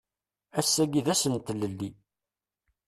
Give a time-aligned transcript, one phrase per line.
[0.59, 1.89] Ass-agi d ass n tlelli.